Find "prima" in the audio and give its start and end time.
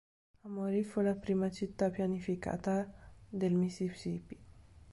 1.13-1.51